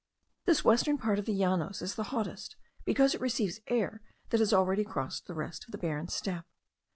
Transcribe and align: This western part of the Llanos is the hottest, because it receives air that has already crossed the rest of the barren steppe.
This 0.45 0.65
western 0.65 0.97
part 0.97 1.19
of 1.19 1.25
the 1.25 1.31
Llanos 1.31 1.79
is 1.83 1.93
the 1.93 2.05
hottest, 2.09 2.55
because 2.85 3.13
it 3.13 3.21
receives 3.21 3.59
air 3.67 4.01
that 4.31 4.39
has 4.39 4.51
already 4.51 4.83
crossed 4.83 5.27
the 5.27 5.35
rest 5.35 5.65
of 5.65 5.69
the 5.71 5.77
barren 5.77 6.07
steppe. 6.07 6.47